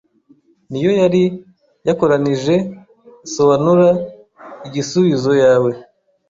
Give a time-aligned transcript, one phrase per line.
[0.71, 1.23] ni yo yari
[1.87, 2.55] yakoranije
[3.33, 3.89] Soanura
[4.67, 5.71] igisuizo yawe